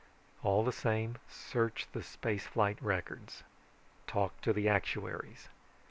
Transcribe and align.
"All 0.41 0.63
the 0.63 0.71
same, 0.71 1.17
search 1.29 1.85
the 1.93 2.01
space 2.01 2.47
flight 2.47 2.79
records, 2.81 3.43
talk 4.07 4.41
to 4.41 4.51
the 4.51 4.67
actuaries. 4.67 5.47